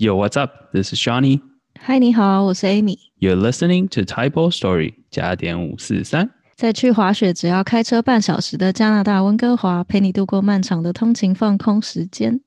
[0.00, 0.70] Yo, what's up?
[0.72, 1.40] This is Shawnee.
[1.80, 2.96] 嗨，你好，我是 Amy。
[3.18, 6.30] You're listening to Typo Story 加点五四三。
[6.54, 12.40] 在去滑雪只要开车半小时的加拿大温哥华，陪你度过漫长的通勤放空时间。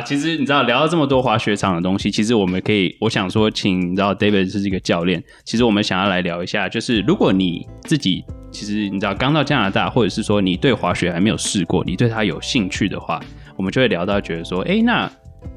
[0.00, 13.20] 其实你知道聊到这么多滑雪场的东西，其实我们可以，我想说，请你知道 David 是一个教练，其实我们想要来聊一下，就是如果你自己其实你知道刚到加拿大，或者是说你对滑雪还没有试过，你对它有兴趣的话，
[13.56, 15.10] 我们就会聊到觉得说，哎，那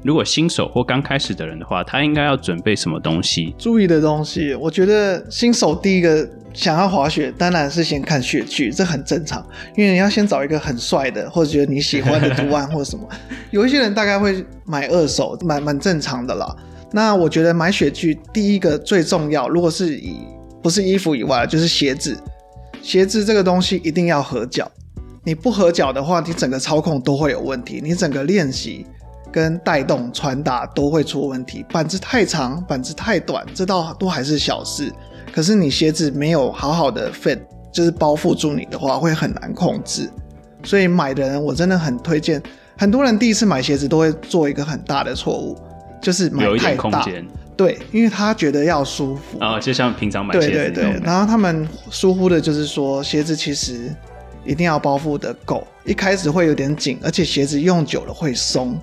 [0.04, 3.54] 如果新手或刚开始的人的话，他应该要准备什么东西？
[3.58, 9.42] 注意的东西，我觉得新手第一个想要滑雪，当然是先看雪具，这很正常，
[9.74, 13.08] 因为你要先找一个很帅的，或者觉得你喜欢的图案或者什么。
[13.50, 16.54] 有一些人大概会买二手，蛮蛮正常的啦。
[16.92, 20.18] 那我觉得买雪具第一个最重要，如果是以
[20.62, 22.14] 不是衣服以外，就是鞋子。
[22.82, 24.70] 鞋子这个东西一定要合脚，
[25.24, 28.84] 你不合脚的话，你整个操控都会有问题，你整个练习。
[29.34, 34.92] 跟带动传达都会出问题，板子太长，板子太短，这倒都还是小事。
[35.32, 37.40] 可是你鞋子没有好好的 fit，
[37.72, 40.08] 就是包覆住你的话，会很难控制。
[40.62, 42.40] 所以买的人，我真的很推荐。
[42.78, 45.58] 很多人第一次买鞋子都会做一个很大的错误，
[46.00, 47.04] 就是买太大。
[47.56, 53.92] 对，因为他觉得要舒服啊，就像平常买鞋子对对对，然后他们疏忽的就是说，鞋子其实
[54.44, 58.80] 一定要包覆的够，一开始会有点紧，而且鞋子用久了会松。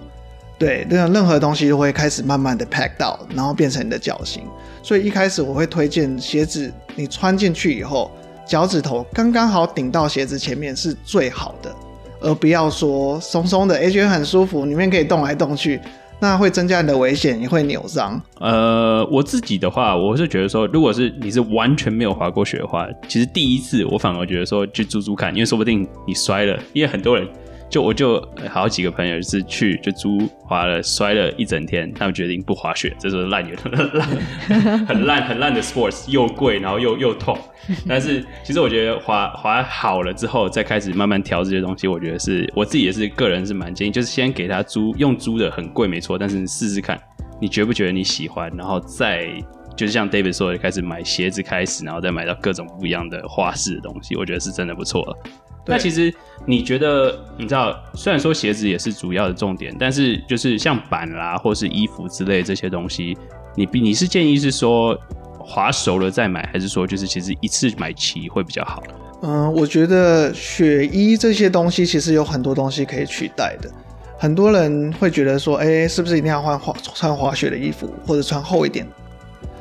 [0.62, 4.44] 对，任任何东西都会开始慢慢的 pack 到，然后变成你的脚型。
[4.84, 8.12] 所以一开始我会推荐鞋子，你穿进去以后，
[8.46, 11.76] 脚趾头刚刚好顶到鞋子前面是最好的，
[12.20, 15.82] 而不要说松松的，哎，觉得很舒服，里面可以动来动去，
[16.20, 18.22] 那会增加你的危险，也会扭伤。
[18.40, 27.28] 呃，我自己的话，我是觉得说，如果是你是完全没有滑过雪的话，其实第一次我反而觉得说去租租看，因为说不定你摔了，因为很多人。
[27.72, 37.38] 就我就好几个朋友是去就租滑了摔了一整天，他们决定不滑雪，这是烂 烂很烂很烂的 sports，又贵然后又又痛。
[37.88, 47.00] 但是其实我觉得滑滑好了之后，再开始慢慢调这些东西，我觉得是我自己也是个人是蛮建议，就是先给他租用租的很贵没错，但是试试看
[47.40, 49.30] 你觉不觉得你喜欢，然后再
[49.78, 55.18] 就是像 David 说的，开始买鞋子开始，然后再买到各种不一样的花式的东西，我觉得是真的不错了。
[55.66, 56.14] 那其实
[56.46, 63.18] 你觉得，你知道，虽然说鞋子也是主要的重点，但是就是像板啦，或是衣服之类这些东西，
[63.56, 64.98] 你你是建议是说
[65.38, 68.82] 滑熟了再买，还是说就是其实一次买齐会比较好？
[69.22, 73.70] 嗯，我觉得雪衣这些东西其实有很多东西可以取代的。
[74.18, 78.88] 很多人会觉得说，哎，是不是一定要换滑穿滑雪的衣服，或者穿厚一点？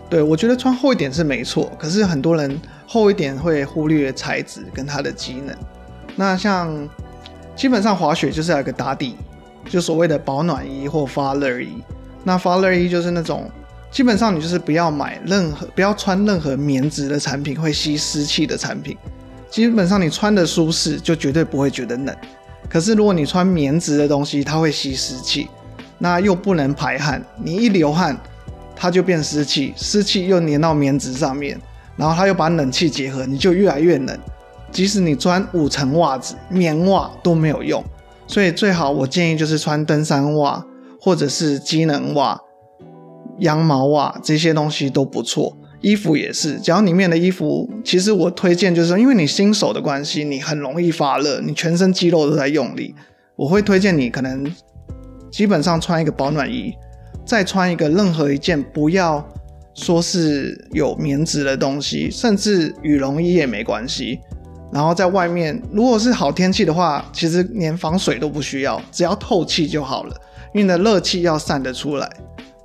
[0.08, 5.54] 对我觉得穿厚一点是没错，可是很多人厚一点会忽略材质跟它的机能。
[6.20, 6.86] 那像
[7.56, 9.16] 基本上滑雪就是有个打底，
[9.70, 11.82] 就所谓的保暖衣或发热衣。
[12.24, 13.50] 那发热衣就是那种
[13.90, 18.94] 基本上你就是不要买任何不要穿任何棉质的产品会吸湿气的产品。
[19.48, 22.14] 基本上你穿的舒适就绝对不会觉得冷。
[22.68, 25.48] 可是如果你穿棉质的东西，它会吸湿气，
[25.96, 28.14] 那又不能排汗，你一流汗
[28.76, 31.58] 它就变湿气，湿气又粘到棉质上面，
[31.96, 34.18] 然后它又把冷气结合，你就越来越冷。
[34.70, 37.84] 即使你穿五层袜子、棉袜都没有用，
[38.26, 40.64] 所以最好我建议就是穿登山袜
[41.00, 42.40] 或者是机能袜、
[43.38, 45.56] 羊毛袜这些东西都不错。
[45.80, 52.94] 衣服也是，只要里面的衣服，其实我推荐就是，因为你新手的关系，你很容易发热，你全身肌肉都在用力，
[53.34, 54.44] 我会推荐你可能
[55.30, 56.74] 基本上穿一个保暖衣，
[57.24, 59.26] 再穿一个任何一件不要
[59.72, 64.20] 说是有棉质的东西，甚至羽绒衣也没关系。
[64.72, 70.14] 然后在外面，如果是好天气的话，其实连防水都不需要，只要透气就好了。
[70.54, 72.08] 因为你的热气要散得出来，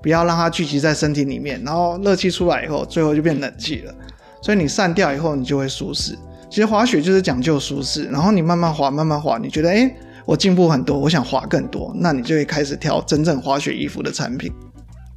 [0.02, 1.62] 不要让它聚集在身体里面。
[1.64, 3.94] 然后热气出来以后，最后就变冷气了。
[4.42, 6.18] 所以你散掉以后，你就会舒适。
[6.50, 9.92] 其实滑雪就是讲究舒适，然后你慢慢滑，慢慢滑，你觉得哎，
[10.26, 14.54] 我进步很多，我想滑更多，那你就会开始挑真正滑雪衣服的产品。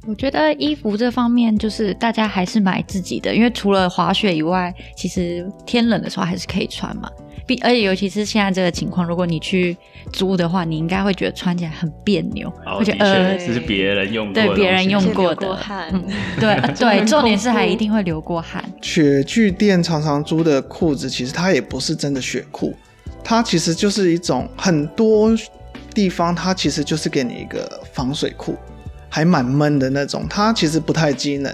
[0.09, 7.07] 我觉得衣服这方面，就是大家还是买自己的，因为除了滑雪以外，其实天冷的时候还是可以穿嘛。
[7.45, 9.77] 并而且尤其是现在这个情况，如果你去
[10.11, 12.51] 租的话，你应该会觉得穿起来很别扭。
[12.65, 15.91] 而且呃，这是别人用过，对别人用过的汗，
[16.39, 18.63] 对对，重点是还一定会流过汗。
[18.81, 22.75] 雪具店常常租的裤子，其实它也不是真的雪裤，
[23.23, 25.31] 它其实就是一种很多
[25.93, 28.55] 地方，它其实就是给你一个防水裤。
[29.09, 31.53] 还蛮闷的那种，它其实不太机能，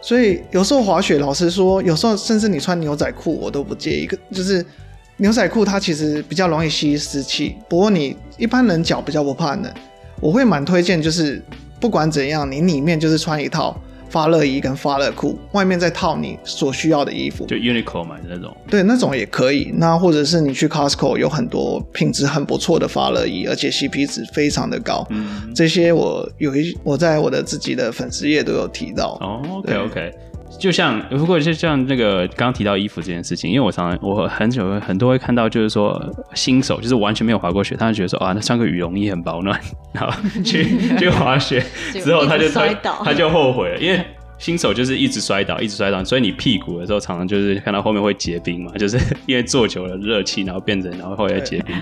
[0.00, 4.64] 所以有时候滑雪，老实说，有时候甚至你穿牛仔裤我都不介意，就是
[5.18, 9.72] 牛仔裤它其实比较容易吸湿气，不过你一般人脚比较不怕冷，
[10.20, 11.42] 我会蛮推荐，就是
[11.78, 13.78] 不管怎样，你里面就是穿一套。
[14.08, 19.72] 发热衣跟发热裤，外面再套你所需要的衣服，就 Uniqlo 买的那种，对，那种也可以。
[19.74, 25.06] 那或者是你去 Costco 有很多品质很不错的发热衣，而且 CP 值非常的高。
[25.10, 29.18] 嗯，这些我有一我在我的自己的粉丝页都有提到。
[29.20, 30.14] 哦，OK OK。
[30.58, 36.00] 就像如果就像那个刚刚提到衣服这件事情，因为我常常我很久很多会看到，就是说
[36.34, 39.60] 新手就是完全没有滑过雪，他就觉得说啊，那穿个羽绒衣很保暖，
[39.92, 40.12] 然后
[40.42, 40.64] 去
[40.98, 41.62] 去滑雪
[41.92, 44.04] 之后他就摔倒，他就后悔了，因为
[44.38, 51.74] 新手就是一直摔倒，一直摔倒，所以你屁股的时候常常就是看到后面会结冰嘛，就是因为坐久了热气，然后变成然后后来结冰。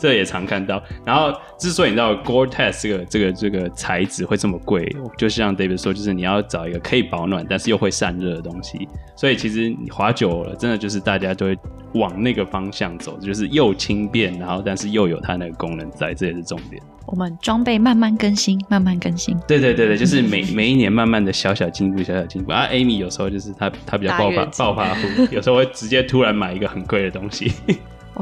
[0.00, 8.88] 这也常看到，然后之所以你知道 Gore-Tex 这个这个这个材质会这么贵，就像 David 说，就是你要找一个可以保暖但是又会散热的东西。
[9.14, 11.58] 所以其实你滑久了，真的就是大家都会
[11.92, 16.82] 往那个方向走，就是又轻便，然后但是又有它那个功能在，这也是重点。
[17.06, 19.36] 我们装备慢慢更新，慢慢更新。
[19.46, 22.52] 对对对对，就是每每一年慢慢的小小进步，小小进步。
[22.52, 27.52] 啊，Amy 有时候就是她她比较爆发爆发户，有时候会直接突然买一个很贵的东西。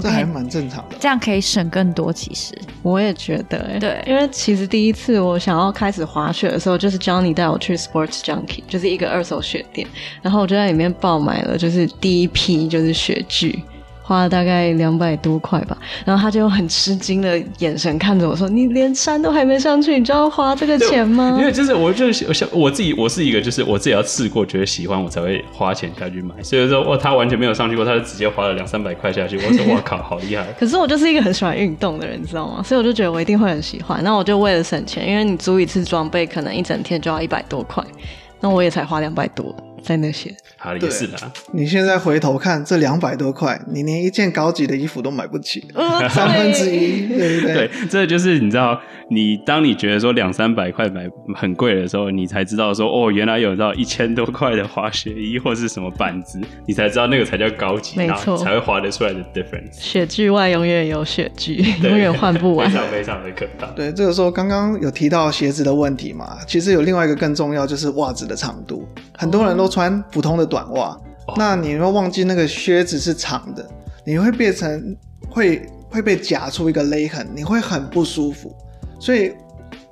[0.01, 2.13] 这还蛮正常的，这样可以省更多。
[2.13, 9.87] 其实我也觉得，对，因为其实第一次我想要开始滑雪的时候，就是 Johnny 带我去 Sports Junkie，就是一个二手雪店，
[10.23, 13.63] 然后我就在里面爆买了，就是第一批就是雪具。
[14.09, 26.35] 花了大概两百多块吧，然后他就用很吃惊的眼神看着我说：“你连山都还没上去，你就要花这个钱吗？”因为就是我就是像我自己，我是一个就是我自己要试过觉得喜欢我才会花钱下去买。
[26.43, 29.37] 所以说，哇，他完全没有上去过，他就直接花了两三百块下去。
[29.37, 32.63] 我说：“哇靠，好厉害！” 可是我就是一个很喜欢运动的人，你知道吗？
[32.63, 34.03] 所以我就觉得我一定会很喜欢。
[34.03, 37.85] 那我就为了省钱，因为你租一次装备可能一整天就要一百多块，
[38.41, 39.55] 那我也才花两百多。
[39.83, 41.17] 在那些，好也是的。
[41.53, 45.67] 你现在回头看这两百多块，你连一件高级的衣服都买不起，
[46.11, 47.55] 三分之一，对不对？
[47.55, 48.79] 对，这就是你知道，
[49.11, 59.79] 你当你觉得说两三百块买很贵的时候，你才知道说哦，原来有到一千多块的滑雪衣或是什么板子，你才知道那个才叫高级，没错，才会滑得出来的 difference。
[59.79, 63.67] 雪具外永远有雪具，永远换不完， 非常非常的可怕。
[63.69, 68.85] 对，这个时候刚刚有提到鞋子的问题嘛，其实有另外一个更重要，就是袜子的长度，
[69.17, 69.68] 很多人都。
[69.69, 70.99] 穿普通的短袜，
[71.37, 73.69] 那你会忘记那个靴子是长的，
[74.05, 74.97] 你会变成
[75.29, 78.55] 会会被夹出一个勒痕，你会很不舒服。
[78.99, 79.33] 所以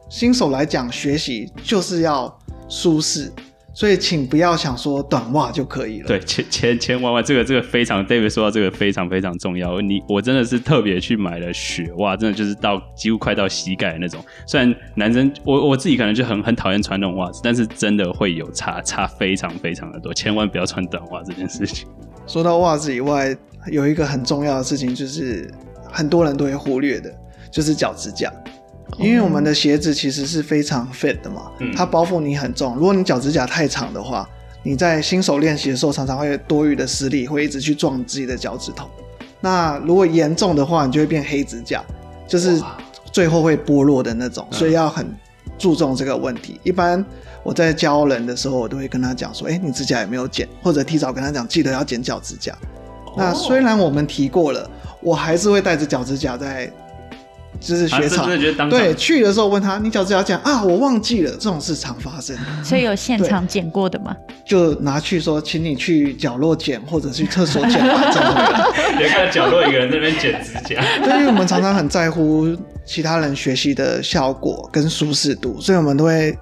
[0.08, 2.34] 新手来讲，学习就是要
[2.68, 3.32] 舒适。
[3.76, 6.08] 所以，请不要想说短袜就可以了。
[6.08, 9.82] 对，千千千万万，这个这个非常，David 说到这个非常非常重要。
[9.82, 14.24] 你我真的是特别去买了雪袜，真的就是到几乎快到膝盖那种。
[14.46, 20.14] 虽然男生我我自己可能就很很讨厌穿那种袜子，但是真的会有差差非常非常的多。
[20.14, 21.86] 千万不要穿短袜这件事情。
[22.26, 23.36] 说到袜子以外，
[23.70, 25.52] 有一个很重要的事情，就是
[25.92, 27.14] 很多人都会忽略的，
[27.52, 28.32] 就是脚趾甲。
[28.98, 32.74] 因为我们的鞋子其实是非常 fit 的嘛，它包覆你很重。
[32.76, 34.28] 如果你脚趾甲太长的话，
[34.62, 38.88] 你在新手练习的时候常常会多余的施力，会一直去撞自己的脚趾头。
[39.40, 41.84] 那如果严重的话，你就会变黑指甲，
[42.26, 42.62] 就是
[43.12, 44.46] 最后会剥落的那种。
[44.50, 45.06] 所以要很
[45.58, 46.60] 注重这个问题。
[46.62, 47.04] 一般
[47.42, 52.56] 我在教人的时候，我都会跟他讲说：“哎，你指甲有没有剪？”或者提早跟他讲，记得要剪脚趾甲。
[53.16, 54.70] 那虽然我们提过了，
[55.00, 56.72] 我还是会带着脚趾甲在。
[57.60, 58.28] 就是雪场，
[58.68, 60.62] 对，去的时候问他，你脚趾甲剪啊？
[60.62, 62.36] 我忘记了，这种事常发生。
[62.62, 64.14] 所以有现场剪过的吗？
[64.44, 68.10] 就拿去说，请你去角落剪，或者去厕所剪吧。
[68.12, 68.72] 这样。
[68.98, 70.82] 别看角落一个人在那边剪指甲。
[71.02, 72.46] 对，因为我们常常很在乎
[72.84, 76.36] 其他人学习的效果跟舒适度，所以我们都会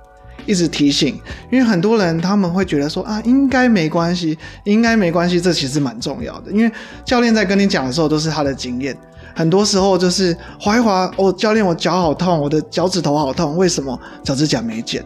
[0.47, 1.19] 一直提醒。
[1.51, 6.51] 因为很多人他们会觉得说啊，应该没关系，应该没关系，这其实蛮重要的。
[6.51, 6.71] 因为
[7.05, 8.97] 教练在跟你讲的时候，都是他的经验。
[9.35, 15.05] 很多时候就是滑一滑，哦，教练，我脚好痛，我的脚趾头好痛，为什么脚趾甲没剪？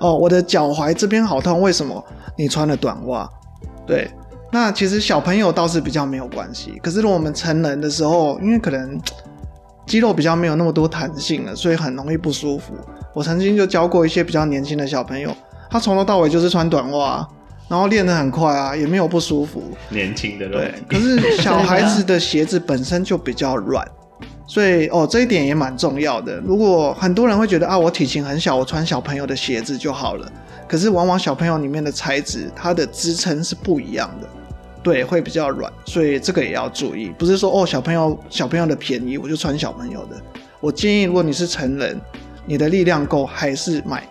[0.00, 2.04] 哦，我的脚踝这边好痛，为什么
[2.36, 3.28] 你穿了短袜？
[3.86, 4.10] 对，
[4.50, 9.00] 那其实小朋友倒是比较没有关系，可是如果我们成人的时候，因为可能
[9.86, 12.74] 肌肉比较没有那么多弹性了，所以很容易不舒服。
[13.14, 15.34] 我曾经就教过一些比较年轻的小朋友，
[15.70, 17.26] 他从头到尾就是穿短袜。
[17.68, 19.62] 然后练得很快啊，也没有不舒服。
[19.90, 23.86] 年轻的对，可是小孩子的鞋子本身就比较软，
[24.46, 26.38] 所以哦这一点也蛮重要的。
[26.38, 30.30] 如果很多人会觉得啊，我体型很小，我穿小朋友的鞋子就好了。
[30.66, 34.28] 可是往往小朋友里面的材质，它的支撑是不一样的，
[34.82, 37.10] 对，会比较软，所以这个也要注意。
[37.18, 40.16] 不是说哦小朋友小朋友的便宜我就穿小朋友的。
[40.60, 42.00] 我建议如果你是成人，
[42.44, 44.06] 你的力量够，还是买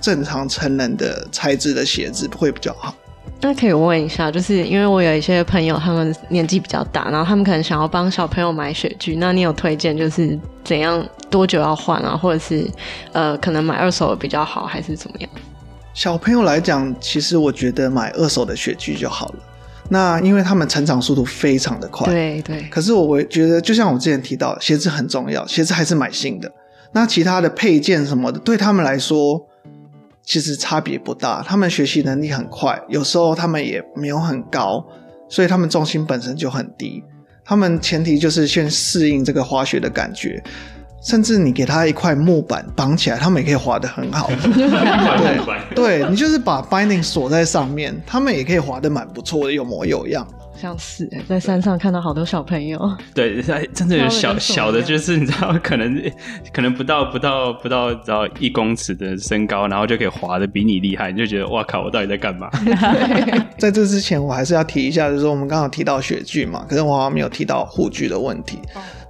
[0.00, 2.94] 正常成人的材质的鞋子会比较好。
[3.42, 12.70] 那可以问一下，就是因为我有一些朋友，他们年纪比较大，然后他们可能想要帮小朋友买雪具，那你有推荐就是怎样多久要换啊，或者是
[13.12, 15.30] 呃可能买二手的比较好，还是怎么样？
[15.94, 19.34] 小朋友来讲，其实我觉得买二手的雪具就好了。
[19.88, 22.62] 那因为他们成长速度非常的快，对对。
[22.70, 26.52] 可是我我觉得，就像我之前提到，鞋子很重要，鞋子还是买新的。
[26.92, 29.46] 那其他的配件什么的，对他们来说。
[30.30, 34.80] 其实差别不大，他们学习能力很快，有时候他们也没有很高，
[35.28, 37.02] 所以他们重心本身就很低。
[37.44, 40.40] 他们前提就是先适应这个滑雪的感觉，
[41.02, 44.30] 甚至你给他一块木板绑起来，他们也可以滑得很好。
[45.74, 50.24] 对，对你就是把 binding 锁在上面，他们也可以滑得蛮不错的，有模有样。
[50.60, 52.78] 像是在山上看到好多小朋友，
[53.14, 53.40] 对，
[53.72, 56.12] 真的有小小的，就是你知道，可能
[56.52, 62.50] 可能不到不到不到，只要一公尺的身高，然后就可以滑的比你厉害，你就觉得哇靠，我到底在干嘛？
[63.58, 68.58] 在这之前，我还是要提一下，就是说我们刚刚提到雪具嘛，可是我好像没有提到护具的问题。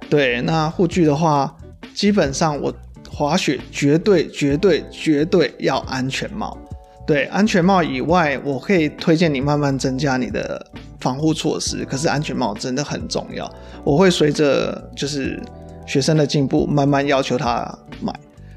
[0.09, 1.53] 对，那护具的话，
[1.93, 2.73] 基本上我
[3.09, 6.57] 滑雪绝对绝对绝对要安全帽。
[7.05, 10.63] 对，安全帽以外，我可以推荐你慢慢增加你的
[10.99, 11.83] 防护措施。
[11.83, 13.51] 可是安全帽真的很重要，
[13.83, 15.41] 我会随着就是
[15.85, 18.13] 学生的进步，慢慢要求他买。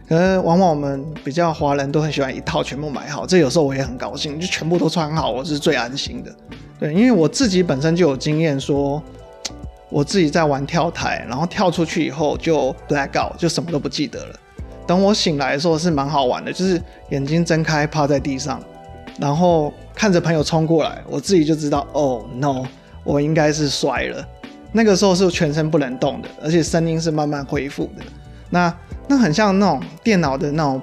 [0.06, 6.30] 可是往往我们比较华人都很喜欢一套全部买好，这有时候我也很高兴，就全部都穿好，我是最安心的。
[6.78, 9.02] 对，因为我自己本身就有经验，说
[9.88, 14.36] 我自己在玩跳台，然后跳出去以后就 black out，就什么都不记得了。
[14.86, 18.62] 等我醒来的时候是蛮好玩的，就是眼睛睁开趴在地上，
[19.18, 22.64] 然后看着朋友冲过来，我自己就知道哦 no，
[23.02, 24.26] 我应该是摔了。
[24.72, 28.02] 那个时候是全身不能动的，而且声音是慢慢恢复的。
[28.50, 28.74] 那
[29.08, 30.80] 那很像那种电脑的那种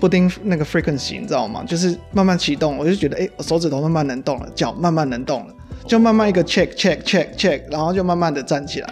[0.00, 1.62] 布丁那个 frequency，你知道吗？
[1.66, 5.54] 就是慢慢启动，我就觉得哎，手指头慢慢能动了，脚慢慢能动了，
[5.86, 8.88] 就慢慢一个 check check check check，然后就慢慢的站起来。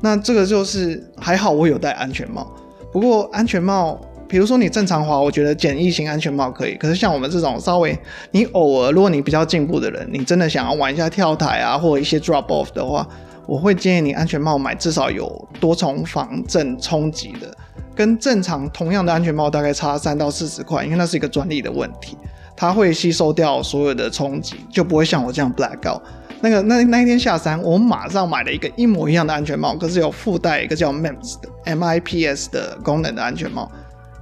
[0.00, 2.52] 那这个就是还好我有戴安全帽。
[2.92, 6.74] 不过安全帽，比如说你正常滑，我觉得简易型安全帽可以。
[6.74, 7.98] 可是像我们这种稍微，
[8.30, 13.06] 你偶尔如果你比较进步的人，你真的想要玩一下跳台啊，或者一些 drop off 的话，
[13.46, 17.56] 我会建议你安全帽买至少有多重防震冲击的，
[17.94, 22.16] 跟正常同样的安全帽大概差三到四十块，因为那是一个专利的问题，
[22.54, 26.02] 它会吸收掉所有的冲击，就不会像我这样 black out。
[26.42, 33.70] 那个那那一天下山，我马上买了一个一模一样的安全帽，可是有附带一个叫 MIPS 的 MIPS 的功能的安全帽。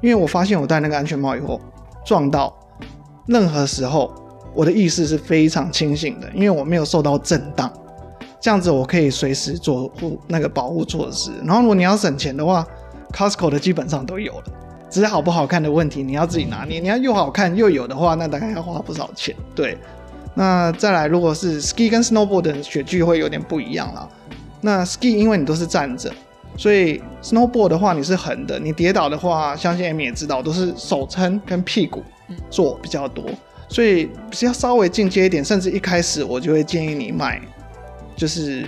[0.02, 1.58] 因为我发现我戴那个安全帽以后，
[2.04, 2.54] 撞到
[3.26, 4.12] 任何时候，
[4.54, 7.72] 我的意识是非常清醒的，因为我没有受到震荡。
[8.38, 11.30] 这样子我可以随时做护那个保护措施。
[11.44, 12.66] 然后如果你要省钱的话
[13.12, 14.44] ，Costco 的基本上都有了，
[14.90, 16.80] 只是好不好看的问题，你要自己拿捏。
[16.80, 19.34] 你要又好看又有的话，那大概要花不少钱。
[19.54, 19.78] 对。
[20.34, 24.08] 那再来，如果是 ski 跟 snowboard 的雪具会有点不一样啦。
[24.60, 26.10] 那 ski 因为你都是站着，
[26.56, 32.02] 所以 snowboard 的话你是横的，你跌倒的话，相信 Amy 也知道，都是手撑跟屁股
[32.48, 33.24] 做比较多，
[33.68, 37.40] 所以比较稍微进阶一点，甚至一开始我就会建议你买，
[38.14, 38.66] 就是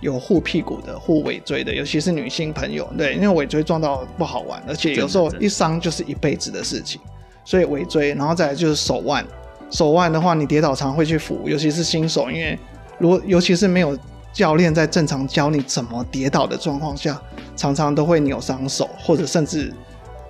[0.00, 7.00] 有护屁股的、护尾椎的，尤其是女性朋友，对，因为尾椎撞到不好玩，而且有时候一伤就是一辈子的事情，
[7.44, 9.24] 所以尾椎，然后再来就是手腕。
[9.72, 12.56] 手腕的话，你跌倒常会去扶，尤其是新手，因为
[12.98, 13.98] 如果尤其是没有
[14.32, 17.20] 教练在正常教你怎么跌倒的状况下，
[17.56, 19.72] 常常都会扭伤手，或者甚至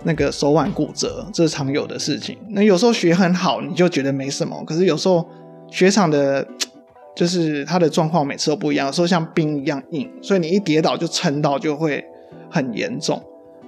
[0.04, 2.38] 那个手腕骨折，这是常有的事情。
[2.50, 5.28] 那有时候学很好，你就觉得没什么，可是有时候
[5.70, 6.46] 雪场的，
[7.16, 12.04] 就是它的状况每次都不一样，有时候像冰一样硬，所以你一跌倒就撑到就会
[12.48, 13.20] 很严重。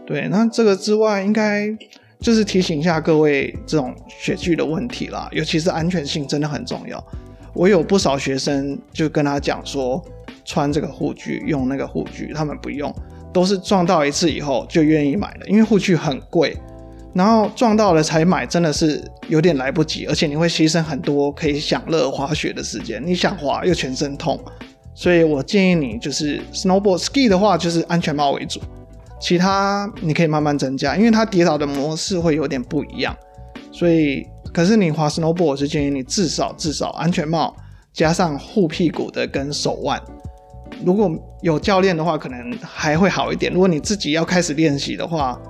[0.07, 1.77] 对，那这个之外应该。
[2.25, 7.05] 就是提醒一下各位这种雪具的问题啦，尤其是安全性真的很重要。
[7.53, 10.03] 我有不少学生就跟他讲说，
[10.43, 12.91] 穿这个护具，用那个护具，他们不用，
[13.31, 16.57] 都是撞到一次以后就愿意买了，因为护具很贵，
[17.13, 24.43] 然后撞到了才买，真的是有点来不及，而且你会牺牲很多可以享乐滑雪的时间，你想滑又全身痛，
[24.95, 28.59] 所以我建议你就是 snowboard ski 的话，就是安全帽为主。
[29.25, 33.17] 其他你可以慢慢增加，因为它跌倒的模式会有点不一样，
[33.73, 37.57] 所以可是你滑 snowboard 我是建议你至少至少安全帽
[37.95, 39.99] 加上护屁股的跟手腕，
[40.85, 43.51] 如果有教练的话可能还会好一点。
[43.51, 45.41] 如果你自己要开始练习的话，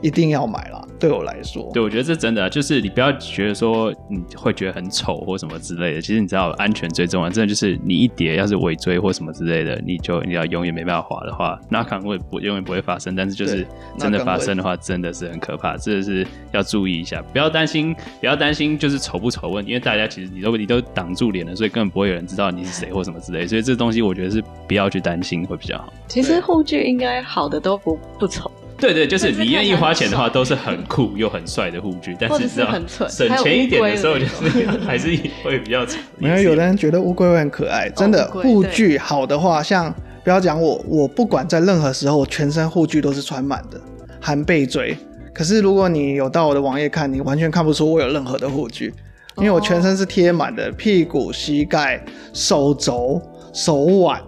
[0.00, 0.84] 一定要买啦。
[0.98, 13.66] 对我来说，对，我觉得这真的啊就是你不要觉得说你会觉得很丑或什么之类的，其实你知道安全最重要，真的就是你一叠要是尾椎或什么之类的，你就你要永远没办法滑的话，那可能会不永远不会发生，但是就是
[13.98, 25.92] 真的发生的话，真的是很可怕，这是要注意一下，不要担心，不要担心就是丑不丑问，因为大家其实你都你都挡住脸了，所以根本不会有人知道你是谁或什么之类的，所以这东西我觉得是不要去担心会比较好。
[26.08, 35.08] 其实护具应该好的都不不丑，对对，就是你愿意花钱的话，都是很酷又很帅的护具，但是是很蠢省钱一点的时候，就是 还是
[35.42, 35.98] 会比较丑。
[36.16, 39.92] 没有有的人觉得乌龟会很可爱，真的护具好的话，像
[40.22, 43.80] 不要讲我，我不管在任何时候，我全身护具都是穿满的，
[44.20, 44.96] 含背椎。
[45.34, 48.94] 可是如果你有到我的网页看，你完全看不出我有任何的护具，
[49.38, 53.20] 因为我全身是贴满的，屁股、膝盖、手肘、
[53.52, 54.20] 手腕、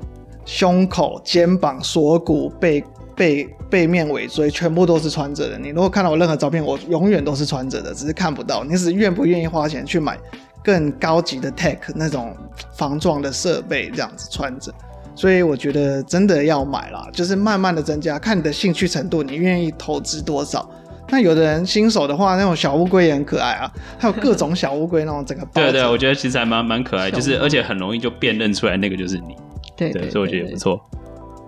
[0.44, 2.82] 胸口、肩膀、锁骨、背
[3.20, 5.58] 背背面、尾椎，全部都是穿着的。
[5.58, 8.64] 你如果看到我任何照片，我永远都是穿着的，只是看不到。
[8.64, 10.18] 你只是愿不愿意花钱去买
[10.64, 12.34] 更高级的 tech 那种
[12.72, 14.72] 防撞的设备，这样子穿着。
[15.14, 20.66] 所以我觉得真的要买啦，就是慢慢的增加，看你的兴趣程度，你愿意投资多少。
[21.10, 29.36] 那有的人新手的话，那种小乌龟也很可爱啊，还有各种小乌龟那种整个包对对，我觉得其实还蛮蛮可爱，就是而且很容易就辨认出来那个就是你，
[29.76, 30.56] 对对，所以我觉得也不。
[30.56, 30.80] 错。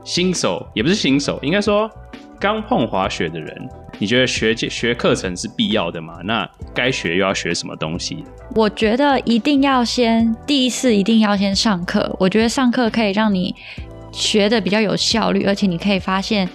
[0.04, 1.90] 新手也不是新手，应该说
[2.40, 3.68] 刚碰滑雪的人，
[3.98, 6.18] 你觉得学学课程是必要的吗？
[6.24, 8.24] 那该学又要学什么东西？
[8.54, 13.54] 我觉得一定要先第一次一定要先上课，我觉得上课可以让你
[14.10, 16.48] 学的比较有效率，而且你可以发现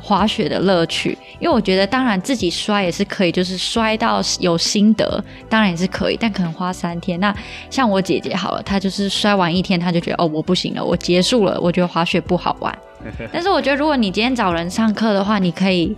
[0.00, 1.16] 滑雪的乐趣。
[1.40, 7.18] 因为我觉得，当然自己摔也是可以，就是摔到有心得，当然也是可以，但可能花三天。
[7.20, 7.34] 那
[7.70, 12.76] 像我姐姐好了，她就是摔完一天，她就觉得哦我不行了，我结束了，我觉得滑雪不好玩。
[13.32, 15.94] 但是我觉得，如果你今天找人上课的话，你可以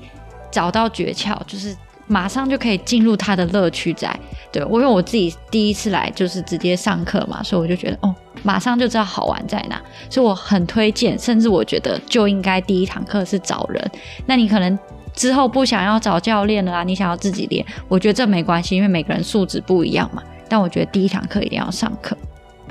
[0.51, 1.77] 找到诀窍，就是
[2.09, 4.13] 马上就可以进入他的乐趣在。
[4.51, 8.13] 对我，因为我自己第一次来就是直接上课嘛，所以我就觉得哦，
[8.47, 13.91] 马上就知道好玩在哪，所以我很推荐，甚至我觉得就应该第一堂课是找人。
[14.25, 14.79] 那你可能
[15.13, 20.23] 之后不想要找教练了啊，你想要自己练，我觉得这没关系，因为每个人素质不一样嘛。
[20.49, 22.17] 但我觉得第一堂课一定要上课。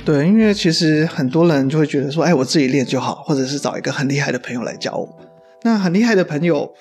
[0.06, 5.10] 对，因为其实很多人就会觉得说，哎，我自己练就好，或者是找一个很厉害的朋友来教我。
[5.64, 6.72] 那很厉害的朋友，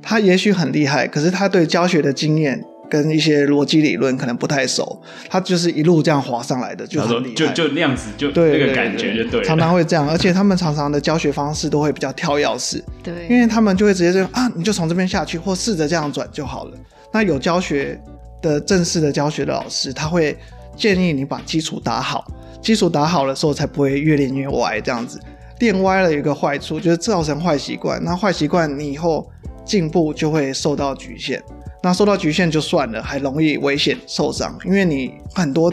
[0.00, 7.34] 他也许很厉害，可是他对教学的经验跟一些逻辑理论可能不太熟，他就是一路这样滑上来的，就很厉害。
[7.34, 9.46] 就就那样子，就对对那个感觉就对了。
[9.46, 16.72] 常常会这样，而且他们常常的教学方式都会比较跳钥匙，对，因为他们就会直接这样啊，你就从这边下去，或试着这样转就好了。
[17.12, 18.00] 那有教学
[18.42, 20.36] 的正式的教学的老师，他会
[20.76, 22.24] 建议你把基础打好，
[22.60, 25.20] 基础打好了时候才不会越练越歪这样子。
[25.58, 28.00] 练歪了有一个坏处，就是造成坏习惯。
[28.04, 29.28] 那坏习惯你以后
[29.64, 31.42] 进步就会受到局限。
[31.82, 35.72] 那受到局限就算了，还容易危险受伤，因为你很多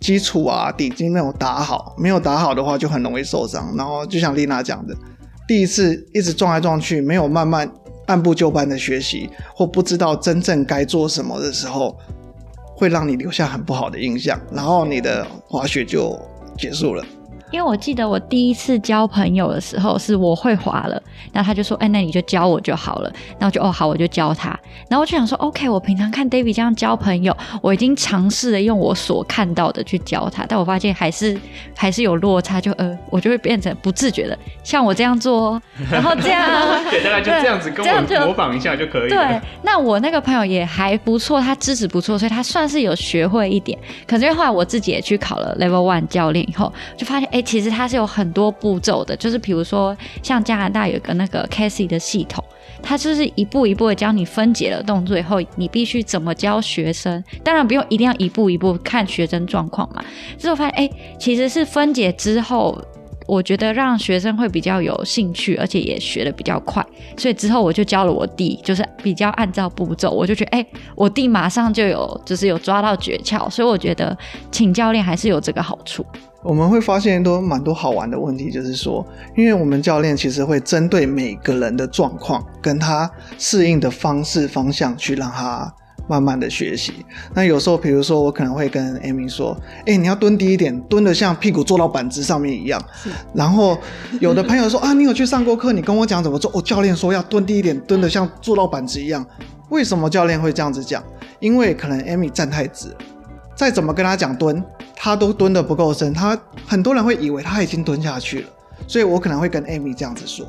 [0.00, 3.74] 基础啊底筋没有打好，没有打好的话就很容易受伤。
[3.76, 4.94] 然后就像丽娜讲的，
[5.46, 7.68] 第一次一直撞来撞去，没有慢慢
[8.06, 11.98] 按部就班的学习，或不知道真正该做什么的时候，
[12.76, 16.16] 会让你留下很不好的印象，然后你的滑雪就
[16.56, 17.04] 结束了。
[17.50, 24.48] 因为我记得我第一次交朋友的时候，是我会滑了，然后他就说：“哎、那你就教我就好了。”然后我就哦好，我就教他。
[24.88, 31.38] 然后我就想说：“OK，我平常看 David 这样交朋友，我已经尝试了用我所看到的去教他，但我发现还是
[31.76, 43.78] 还是有落差，就呃，我就会变成不自觉的，像我这样做哦，然后这样啊， 对，大概就这样子跟我模仿一下就可以对。，那我那个朋友也还不错，他资质不错，所以他算是有学会一点。
[44.06, 52.44] 可是后来我自己也去考了 Level One 教练以后，就发现哎、其实它是有很多步骤的，就是比如说像加拿大有一个那个 Casey 的系统。
[52.80, 57.22] 它就是一步一步的教你分解了动作以后，你必须怎么教学生。
[57.42, 60.04] 当然不用一定要一步一步看学生状况嘛。
[60.38, 62.80] 之后发现，哎、其实是分解之后，
[63.26, 66.84] 我觉得让学生会比较有兴趣，而且也学的比较快。
[67.16, 74.16] 所以之后我就教了我弟，就是比较按照步骤，我就觉得，哎、我弟马上就有就是有抓到诀窍，所以我觉得
[74.52, 76.06] 请教练还是有这个好处。
[76.42, 79.04] 我们会发现都蛮多好玩的问题，就是说，
[79.36, 85.72] 因为我们教练其实会针对每个人的状况跟他适应的方式方向去让他
[86.08, 87.04] 慢慢的学习。
[87.34, 92.80] 那有时候，比如说我可能会跟 Amy 说：“哎、你要蹲低一点，蹲的像屁股坐到板子上面一样。”
[93.34, 93.76] 然后
[94.20, 95.72] 有的朋友说：“啊，你有去上过课？
[95.72, 99.26] 你跟我讲怎么做？”哦，教练说要蹲低一点，蹲的像坐到板子一样。
[99.70, 101.02] 为什么教练会这样子讲？
[101.40, 102.96] 因为可能 Amy 站太直。
[103.58, 104.62] 再怎么跟他讲蹲，
[104.94, 108.48] 他都蹲的不够深，他很多人会以为他已经蹲下去了，
[108.86, 110.46] 所以我可能会跟 Amy 这样子说。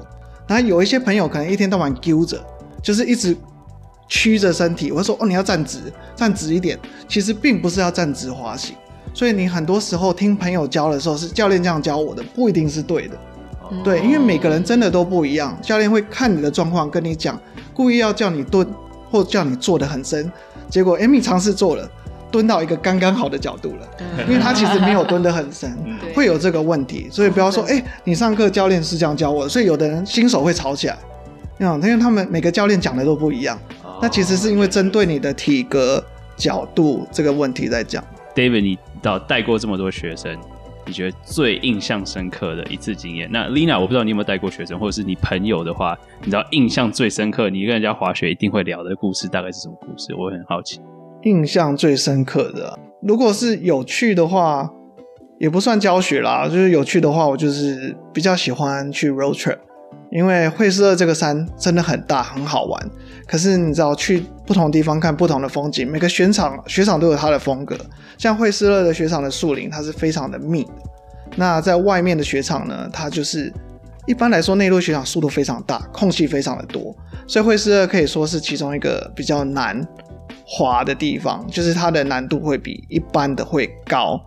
[0.48, 2.40] 然后有一些朋友可能一天到晚揪着，
[2.84, 3.36] 就是一直
[4.08, 6.78] 曲着身体，我会说哦你要站直，站直一点。
[7.08, 8.76] 其实并不是要站直滑行，
[9.12, 13.18] 所以你很多时候听朋友教的时候是教练这样教我的，不一定是对的。
[13.84, 17.40] 对，因为每个人真的都不一样，教练会看你的状况跟你讲，
[17.74, 18.68] 故意要叫你蹲
[19.10, 20.32] 或叫你坐得很深，
[20.70, 21.90] 结果 Amy 尝试做了，
[22.32, 23.88] 蹲到一个刚刚好的角度了，
[24.28, 25.76] 因为他其实没有蹲得很深，
[26.16, 30.98] 会有这个问题，所以不要说哎，你上课教练是这样教我，所以有的人新手会吵起来，
[31.60, 33.58] 嗯，因为他们每个教练讲的都不一样，
[34.02, 36.04] 那其实是因为针对你的体格
[36.36, 38.04] 角度这个问题在讲。
[38.36, 40.38] David，你到带过这么多学生。
[40.86, 43.30] 你觉得最印象深刻的一次经验？
[43.32, 50.16] 那 Lina，我不知道你有没有带过学生，或者是你朋友的话，你知道印象最深刻，你跟人家滑雪一定会聊的故事大概是什么故事？
[50.16, 50.82] 我很好奇。
[51.24, 54.70] 印象最深刻的，如果是有趣的话，
[55.40, 59.58] 也不算教学啦，就是有趣的话，我就是比较喜欢去 road trip，
[60.12, 62.90] 因为惠斯勒这个山真的很大，很好玩。
[63.28, 67.78] 可是你知道，去不同地方看不同的风景，每个雪场雪场都有它的风格。
[68.18, 70.68] 像惠斯勒的雪场的树林，它是非常的密。
[71.36, 73.54] 那在外面的雪场呢，它就是
[74.08, 76.96] 一般来说内陆雪场速度非常大，空隙非常的多，
[77.28, 79.88] 所以惠斯勒可以说是其中一个比较难
[80.50, 84.20] 滑的地方，就是它的难度会比一般的会高。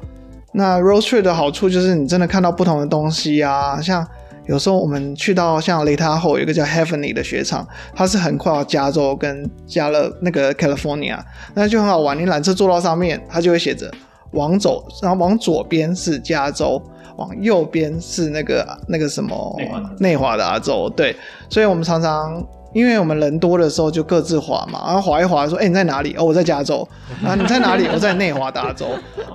[0.53, 4.07] 那 road trip 的好处就是你真的看到不同的东西啊，像。
[4.47, 11.17] 有时候我们去到像雷塔后有一个叫 Heavenly 的雪场，它是横跨加州跟加勒那个 California，
[11.55, 12.19] 那就很好玩。
[12.19, 13.89] 你缆车坐到上面，它就会写着
[14.33, 16.83] 往走，然后往左边是加州，
[17.17, 19.57] 往右边是那个那个什么
[20.01, 20.91] 内华达州。
[20.91, 21.15] 对，
[21.49, 26.15] 所以我们常常因为我们人多的时候就各自滑嘛，然后滑一滑说：“哎，你在哪里？
[26.17, 26.87] 哦，我在加州。
[27.25, 27.87] 啊，你在哪里？
[27.93, 28.87] 我在内华达州。”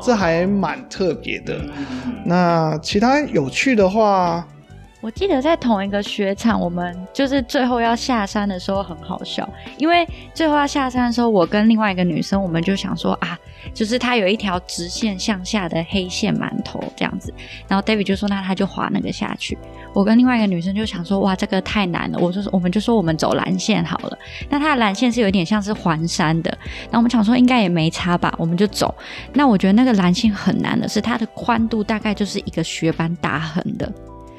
[0.02, 1.56] 这还蛮特别的。
[2.26, 4.46] 那其他有趣的话。
[5.00, 13.38] 我记得在同一个雪场，我们就是最后要下山的时候很好笑，因为最后要下山的时候，我跟另外一个女生，我们就想说啊，
[13.76, 17.32] 就是它有一条直线向下的黑线馒头这样子，
[17.68, 19.56] 然后 David 就说那他就滑那个下去，
[19.94, 24.18] 我跟另外一个女生就想说哇这个太难了，我就说我们就说我们走蓝线好了，
[24.50, 26.50] 那它的蓝线是有点像是环山的，
[26.86, 28.94] 然后我们想说应该也没差吧，我们就走，
[29.34, 33.90] 那我觉得那个蓝线很难的是它的宽度大概就是一个雪板打横的。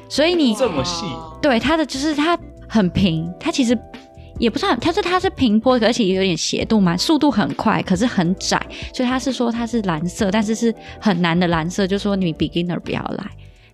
[0.09, 1.05] 所以你这么细，
[1.41, 3.77] 对它的就是它很平，它其实
[4.39, 8.59] 也不算，它是它是平坡，而且有点斜度嘛，速度很快，可是很窄，
[8.93, 13.25] 所以他是说它是蓝色，但是是很难的蓝色，就说你 beginner 不要来。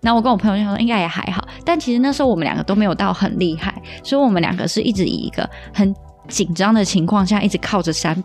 [0.02, 5.96] 那我跟我朋友就说应该也还好，但其实那时候我们两个都没有到很厉害，所以我们两个是一直以一个很
[6.28, 8.24] 紧张的情况下，一直靠着山。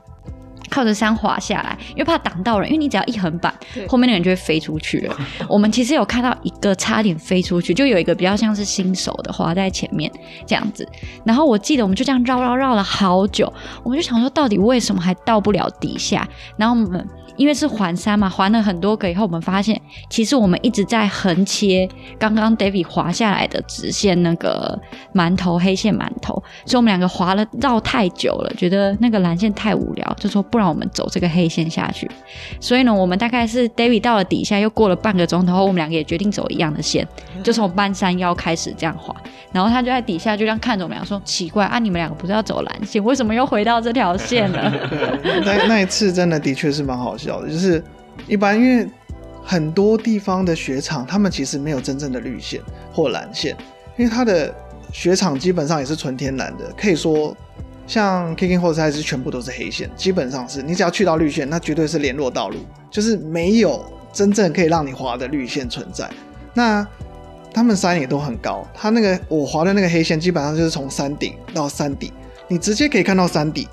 [0.70, 3.52] 靠着山滑下来，因为怕挡到人，因为你只要一横板，
[3.88, 5.16] 后面的人就会飞出去了。
[5.48, 10.10] 我们其实有看到一个差点飞出去，就有一个比较像是新手的滑在前面
[10.46, 10.88] 这样子。
[11.24, 13.52] 然后我记得我们就这样绕绕绕了好久，
[13.82, 16.26] 我们就想说到底为什么还到不了底下？
[16.56, 17.06] 然后我们。
[17.40, 24.78] 因为是环山嘛，环了很多个以后，我们发现其实我们一直在横切刚刚 David 滑下来的直线那个
[25.14, 26.34] 馒头黑线馒头，
[26.66, 32.06] 所以我们两个滑了绕太久了，觉得那个蓝线太无聊，就说不然我们走这个黑线下去。
[32.60, 37.08] 所以呢，我们大概是 David 到了底下又过了半个钟头后，我们两个也决定走一样的线，
[37.42, 39.16] 就从半山腰开始这样滑。
[39.50, 44.70] 然后他就在底下就这样看着我们俩说：“奇怪啊，你们两个不是要走蓝线，为什么又回到这条线了？”
[45.44, 47.29] 那那一次真的的确是蛮好笑。
[47.46, 47.82] 就是
[48.26, 48.88] 一般，因为
[49.42, 52.60] 很多地方的雪场，他们其实没有真正的绿线
[52.92, 53.56] 或蓝线，
[53.96, 54.54] 因为它的
[54.92, 56.72] 雪场基本上也是纯天然的。
[56.76, 57.36] 可以说，
[57.86, 62.58] 像 Kicking Horse 还是全部都是黑线，基本上是你只要去到绿线，那绝对是联络道路，
[62.90, 66.08] 就是没有真正可以让你滑的绿线存在。
[66.54, 66.86] 那
[67.52, 72.12] 他们山也都很高，它那个我滑的那个黑线，基本上就是从山顶到山底，
[72.46, 73.66] 你直接可以看到山底。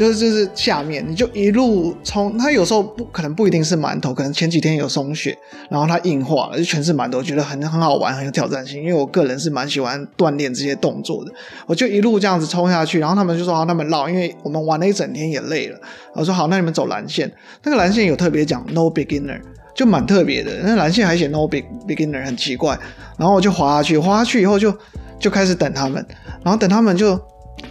[0.00, 2.38] 就是就是下面，你就一路冲。
[2.38, 5.36] 它有时候不可能不一定是馒头，可能前几天有松雪，
[5.68, 8.82] 然后它硬化了，就全是馒头，觉得很很好玩，很有挑战性。
[8.82, 11.30] 因为我个人是蛮喜欢锻炼这些动作的，
[11.66, 12.98] 我就一路这样子冲下去。
[12.98, 15.78] 然后他们就说好，他们绕，因为我们玩了一整天也累了。
[16.14, 17.30] 我说好，那你们走蓝线。
[17.62, 19.38] 那个蓝线有特别讲 no beginner，
[19.74, 20.62] 就蛮特别的。
[20.64, 22.74] 那蓝线还写 no big beginner，很奇怪。
[23.18, 24.74] 然后我就滑下去，滑下去以后就
[25.18, 26.02] 就开始等他们，
[26.42, 27.20] 然后等他们就。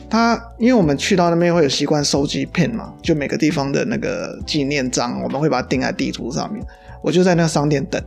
[0.09, 6.65] 他因为我们去到那边会有习惯收集片嘛，就每个地方的那个纪念章，我们会把它钉在地图上面。
[7.01, 8.01] 我就在那个商店等，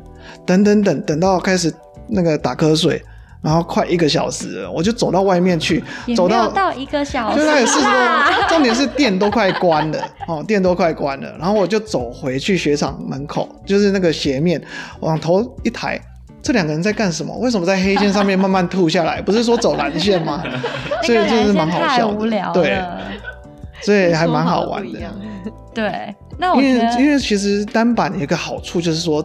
[0.44, 1.72] 等等等等到开始
[2.08, 3.02] 那个打瞌睡，
[3.40, 5.82] 然后快一个小时了，我就走到外面去，
[6.14, 7.78] 走到到一个小时，就那也是
[8.48, 14.60] 重点是店都快关了哦，店都快关了，然后我就走回去雪场门口，就是那个斜面
[15.00, 15.98] 往头一抬。
[16.42, 17.36] 这两个人在干什么？
[17.38, 19.22] 为什么在黑线上面慢慢吐下来？
[19.22, 20.42] 不是说走蓝线吗？
[21.04, 22.52] 所以这是蛮好笑的。
[22.52, 22.82] 对，
[23.80, 24.98] 所以还蛮好玩的。
[25.74, 29.24] 对，那我因为因为其实单板有一个好处就是说，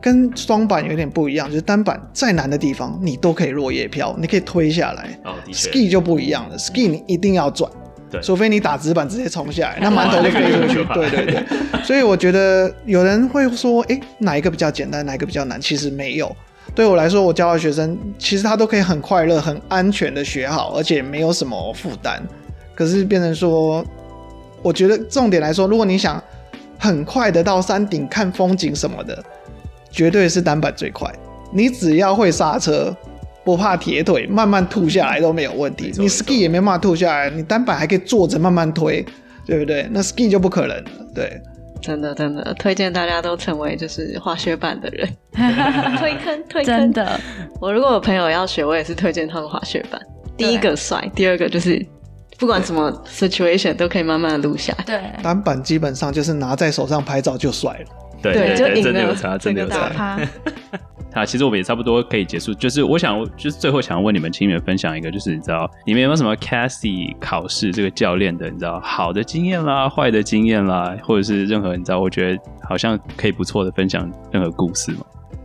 [0.00, 5.10] 跟双板有点不一样，就是单板再难的地方你都可以落叶飘，你可以推下来。
[5.24, 7.70] 哦，的确 ski 就不一样了，ski 你一定要转，
[8.10, 11.44] 对除非你打直板直接冲下来，那 馒头就飞出去 对对对，
[11.84, 15.60] 所以我觉得有人会说，诶，哪一个比较简单，哪一个比较难？
[15.60, 16.34] 其实没有。
[16.74, 22.22] 对我来说，我教的学生其实他都可以很快乐、很安全的学好，而且没有什么负担。
[22.74, 23.84] 可是变成说，
[24.62, 26.22] 我觉得重点来说，如果你想
[26.78, 29.22] 很快的到山顶看风景什么的，
[29.90, 31.12] 绝对是单板最快。
[31.52, 32.96] 你只要会刹车，
[33.44, 39.04] 不怕铁腿，慢慢吐下来都没有问题你 ski 也没办法吐下来，你单板还可以坐着慢慢推，
[39.44, 39.86] 对不对？
[39.90, 40.90] 那 ski 就不可能了。
[41.14, 41.38] 对，
[41.82, 45.08] 真的真的推荐大家都成为就是滑雪板的人，
[45.98, 46.64] 推坑推坑。
[46.64, 47.20] 真，的
[47.60, 50.00] 我如果有朋友要学，我也是推荐他们滑雪板。
[50.36, 51.84] 第一个帅，第二个就是
[52.38, 54.84] 不管什么 situation 都可以慢慢的录下来。
[54.84, 58.01] 对，单板基本上就是拿在手上拍照就帅了。
[58.22, 60.26] 对对就对，赢了真的有差，真的有差整个大。
[61.10, 62.54] 他啊， 其实我们也差不多可以结束。
[62.54, 74.98] 就是我想，就是最后想问你们，请你们分享一个，就是你知道你们有没有什么 Cassie 考试这个教练的，你知道好的经验啦、坏的经验啦，或者是任何你知道，我觉得好像可以不错的分享任何故事吗。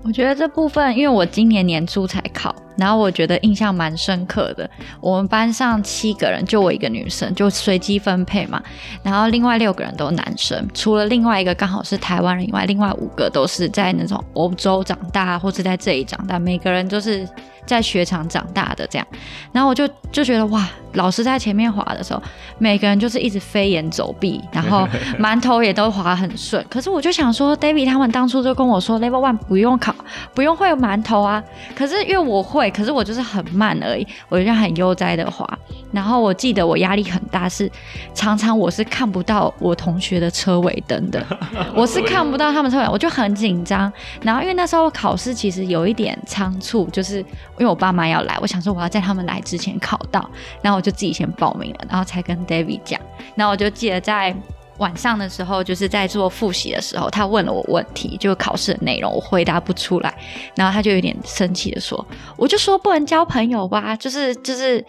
[0.04, 4.70] 我觉得这部分，因为我今年年初才考，然后我觉得印象蛮深刻的。
[5.02, 8.62] 我们班上七个人，就我一个女生，就随机分配嘛。
[9.04, 17.28] 然后另外六个人都男生，除了另外一个刚好是台湾人以外，另外五个都是在那种欧洲长大，或是在这里长大，每个人都是
[17.66, 19.08] 在雪场长大的这样。
[19.52, 22.22] 然后我就就觉得哇，老师在前面滑的时候，
[22.58, 24.88] 每个人就是一直飞檐走壁，然后
[25.20, 26.64] 馒头也都滑很顺。
[26.70, 29.94] 可是我就想说，David 他们当初就跟我说，Level One 不用考，
[30.34, 31.44] 不用会馒头啊。
[31.76, 35.48] 可是因为我会，可是我就是很慢而已，我就很悠哉的滑。
[35.92, 37.72] 然后我记得我压力很大是，
[38.14, 41.26] 常常我是看不到我同学的车尾灯的，
[41.76, 43.92] 我是看不到他们车尾，我就很紧张。
[44.22, 47.26] 然后因为那时候考试其实有一点仓促，就是因
[47.60, 50.30] 为我爸妈要来，我想说我要在他们来之前考到，
[50.62, 53.00] 然后我就自己先报名了，然后才跟 David 讲。
[53.36, 54.36] 然后我就记得在
[54.78, 60.14] 晚上的时候，就是在做复习的时候，他问了我问题，就考试的内容，我回答不出来，
[60.56, 62.06] 然后他就有点生气的说
[62.38, 64.84] ：“我就说不能交朋友吧，就是就是，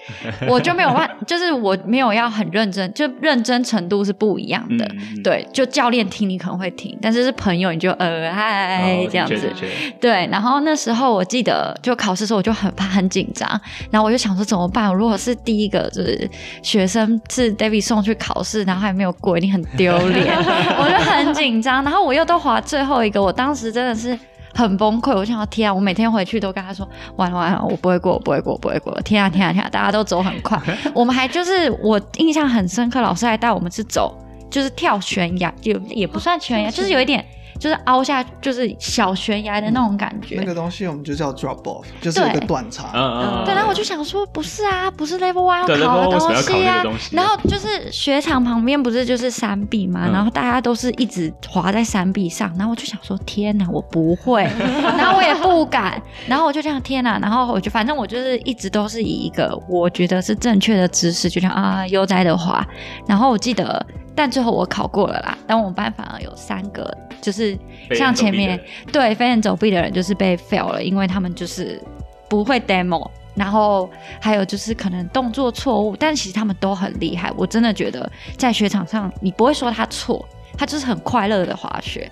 [0.49, 4.85] 我就没有办，就是我没有要很认真，就认真程度是不一样的。
[4.93, 9.53] 嗯，对，就教练听你可能会听，但是是朋友你就呃嗨、哦这样子。
[10.01, 13.49] 对，然后那时候我记得就考试的时候我就很怕很紧张，
[13.91, 14.93] 然后我就想说怎么办？
[14.95, 16.29] 如果是第一个就是
[16.63, 20.37] 学生是 David 送去考试，然后还没有过，一定很丢脸，
[20.79, 21.83] 我就很紧张。
[21.83, 24.19] 然后我又都滑最后一个，我当时真的是。
[24.55, 25.73] 很崩溃，我想要天啊！
[25.73, 28.93] 我每天回去都跟他说，完了完了，我不会过，我不会过，我不会过！
[29.03, 29.69] 天啊天啊天啊！
[29.71, 30.61] 大家都走很快，
[30.93, 34.17] 我们还就是我印象很深刻，老师还带我们去走，
[34.51, 37.25] 就是跳悬崖， 也也不算悬崖，就是有一点
[37.59, 40.37] 就是凹下，就是小悬崖的那种感觉。
[40.37, 42.91] 那个东西我们就叫 drop off，就是一个断差。
[42.95, 46.99] 嗯嗯，对，然后我就想说，不是啊，不是 Level One 要考的为什么要考西啊那个东。
[46.99, 54.43] 西然后就是雪场旁边不是就是山壁嘛，嗯然后大家都是一直滑在山壁上，然后我就想说，天哪，我不会，
[54.97, 62.67] 然后我也不敢，然后我就这样，天哪，然后我就反正我就是一直都是以一个我觉得是正确的姿势，就这样啊悠哉的滑。
[63.07, 63.85] 然后我记得，
[64.19, 67.57] 但最后我考过了啦，但我们班反而有三个就是
[67.93, 71.81] 像前面对飞檐走壁的人就是被 fail 了，因为他们就是
[72.29, 73.89] 不会 demo，然后
[74.21, 77.33] 还有就是可能动作错误，但其实他们都很厉害。
[77.37, 82.11] 我真的觉得在雪场上，你不会说他错，他就是很快乐的滑雪。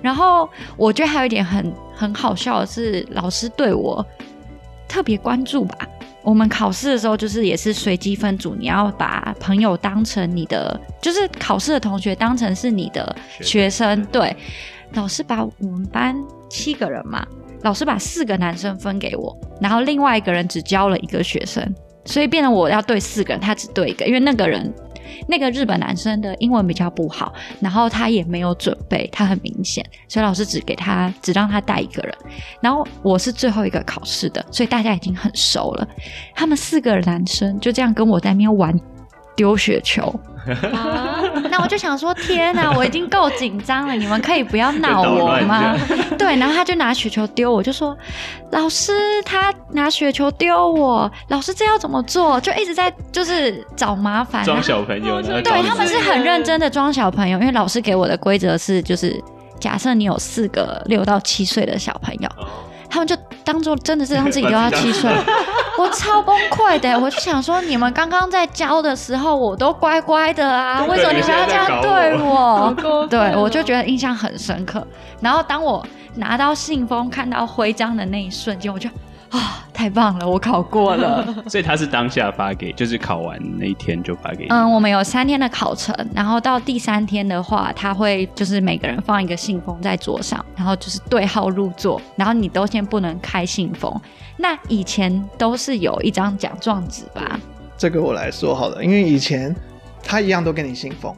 [0.00, 4.06] 然后我觉得还有一点很很好笑的是，老师对我
[4.86, 5.76] 特别关注吧。
[6.28, 14.04] 我们考试的时候就是也是随机分组，你要把朋友当成你的，就是考试的同学当成是你的学生。
[14.12, 14.36] 对，
[14.92, 16.14] 老师把我们班
[16.50, 17.26] 七个人嘛，
[17.62, 21.66] 老师把四个男生分给我，然后另外一个人只教了一个学生，
[22.04, 24.70] 所以变得我要对四个人，他只对一个，因为那个人
[25.26, 32.14] 那个日本男生的英文比较不好，然后他也没有准备，他很明显，所以老师只给他只让他带一个人，
[32.60, 35.88] 然后我是最后一个考试的，所以大家已经很熟了，
[36.34, 38.78] 他们四个男生就这样跟我在那边玩
[39.38, 40.12] 丢雪球。
[41.50, 45.76] 那我就想说，天哪， 我已经够紧张了，你们可以不要闹我吗？
[46.18, 47.96] 对，然后他就拿雪球丢我，就说
[48.52, 48.92] 老师
[49.24, 52.40] 他拿雪球丢我，老师这要怎么做？
[52.40, 54.42] 就一直在就是找麻烦。
[54.44, 59.22] 装小朋友，对，他们是很认真的装小朋友，因为老师给我的规则是，就是
[59.60, 62.48] 假设你有四个六到七岁的小朋友，哦
[62.90, 65.10] 他们就当做真的是让自己六到七岁，
[65.78, 73.06] 我超崩溃的，我就想说，你们刚刚在教的时候，我都乖乖的啊，为什么你们要这样对我？
[73.08, 74.86] 对，我就觉得印象很深刻。
[75.20, 75.84] 然后当我
[76.16, 78.88] 拿到信封、看到徽章的那一瞬间，我就。
[79.30, 80.28] 啊，太棒了！
[80.28, 84.48] 我考过了， 所以他是当下发给，就是考完那一天就发给你。
[84.50, 93.94] 嗯，我们有三天的考程，然后到第三天的话，他会就是每个人放一个信封在桌上，然后就是对号入座，然后你都先不能开信封。
[94.36, 97.38] 那以前都是有一张奖状纸吧？
[97.76, 99.54] 这个我来说好了，因为以前
[100.02, 101.14] 他一样都给你信封，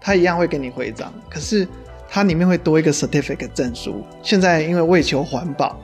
[0.00, 1.66] 他一样会给你徽章，可是
[2.08, 4.04] 它里面会多一个 certificate 证书。
[4.22, 5.76] 现在因为为求环保。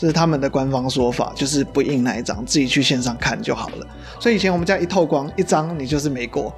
[0.00, 3.86] 这是他们的官方说法，就是不印那一张，自己去线上看就好了。
[4.18, 6.50] 所以以前我们家一透光一张，你就是没过；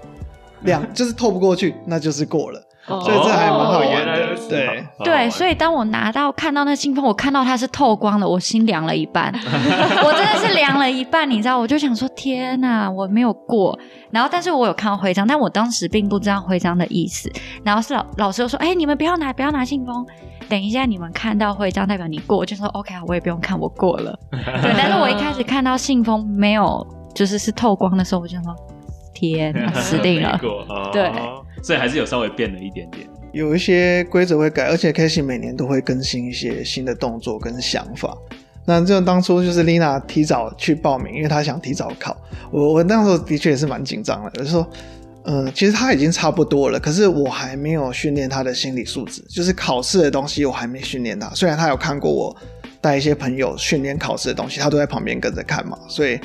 [0.60, 2.62] 两 就是透不过去，那就是过了。
[2.86, 4.36] 所以这还蛮好玩的。
[4.48, 9.32] 对对，所以当我拿到看到那信封，我看到它是透光的，我心凉了一半。
[10.04, 11.58] 我真的是凉了一半，你知道？
[11.58, 13.76] 我就想说，天哪，我没有过。
[14.12, 17.28] 然后，但是我有看到徽章，但我当时并不知道徽章的意思。
[17.64, 20.06] 然后是老老师又说：“哎，你们不要拿，不要拿信封。”
[20.52, 24.18] 等一下，你们看到徽章代表你过，就说 OK 啊，我也不用看，我过了。
[24.30, 28.54] 对，但是我一开始看到信封没有，就是是透光的时候，我就说
[29.14, 30.38] 天， 死定了。
[30.92, 31.10] 对，
[31.62, 38.14] 所以还是有稍微变了一点点，有一些规则会改，而且 Casey 每年都会更新一些新的动作跟想法。
[38.66, 42.14] 那这当初就是 Lina 提早去报名，因为她想提早考。
[42.50, 44.68] 我我那时候的确也是蛮紧张的，就说。
[45.24, 51.28] 嗯，其实他已经差不多了，可是我还没有训练他的心理素质，就是考试的东西我还没训练他。
[51.30, 52.36] 虽然他有看过我
[52.80, 56.18] 带一些朋友训练考试的东西，他都在旁边跟着看嘛，所以。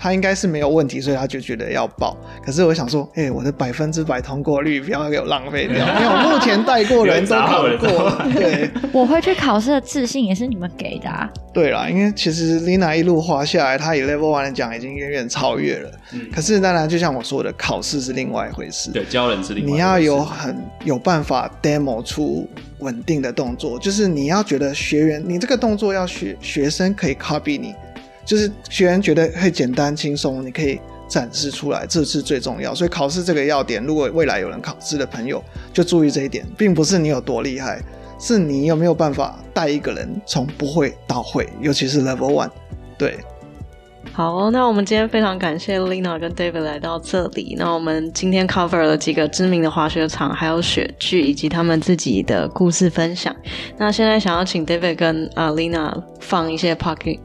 [0.00, 2.16] 他应该是没有问题，所以他就觉得要报。
[2.42, 8.10] 可是我想说，哎，我的百分之百通过率不要给我浪费掉，因为我目前带过人都 考过。
[8.32, 11.10] 对，我会去考试的自信也是你们给的。
[11.52, 15.90] 对啦，因为其实 Lina 一路滑下来，她以 Level One 的奖已经远远超越了。
[16.14, 16.30] 嗯。
[16.32, 18.90] 可是当然，就像我说的，考试是另外一回事。
[18.92, 19.70] 对，教人是另外。
[19.70, 27.74] 你要有很有办法 demo 出稳定的动作，就是你要觉得学员，你这个动作要学学生可以 copy 你。
[28.30, 32.72] 就是学员觉得会简单轻松，你可以展示出来，这是最重要。
[32.72, 37.82] 所以考试这个要点，如果未来有人考试的朋友，就注意这一点，并不是你有多厉害，
[38.20, 42.50] 是你有没有办法带一个人从不会到会，尤其是 Level One。
[42.96, 43.18] 对，
[44.12, 47.56] 好，那我们今天非常感谢 Lina 跟 David 来到这里。
[47.58, 53.34] 那我们今天 cover 了几个知名的滑雪场，还有雪具，以及他们自己的故事分享。
[53.76, 57.18] 那现在想要请 David 跟啊 Lina 放一些 Pocket。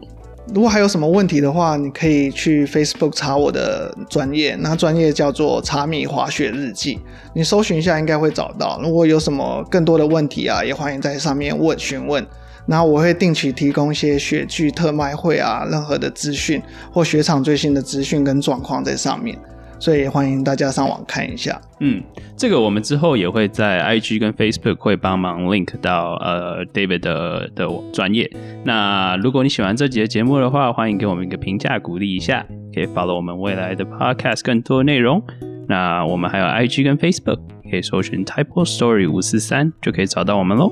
[0.53, 6.99] 如果还有什么问题的话，你可以去 Facebook 查我的专业，那专业叫做查米滑雪日记，
[7.33, 8.79] 你搜寻一下应该会找到。
[8.81, 12.25] 如果有什么更多的问题啊，也欢迎在上面问询问。
[12.67, 19.37] 那我会定期提供一些雪具特卖会啊，任何的资讯或雪场最新的资讯跟状况在上面。
[19.79, 21.59] 所以欢迎大家上网看一下。
[21.79, 22.01] 嗯，
[22.37, 28.29] 这个我们之后也会在 IG 跟 Facebook 会帮忙 link 到呃 David 的的专业。
[28.63, 35.21] 那如果你喜欢这集的节目的话，欢迎给我们一个评价鼓励一下，可以 follow 我们未来的 podcast 更多内容。
[35.67, 40.71] 那我们还有 IG 跟 Facebook，可以搜寻 Type Story 五四三就可以找到我们喽。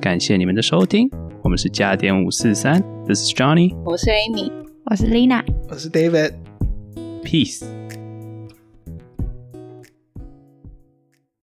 [0.00, 1.08] 感谢你们的收听，
[1.42, 4.52] 我们是加点五四三，This is Johnny，我是 Amy，
[4.84, 7.77] 我是 Lina，我是 David，Peace。